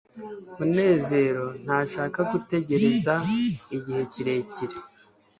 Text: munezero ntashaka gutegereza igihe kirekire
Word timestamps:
munezero 0.57 1.45
ntashaka 1.63 2.19
gutegereza 2.31 3.13
igihe 3.77 4.01
kirekire 4.11 4.77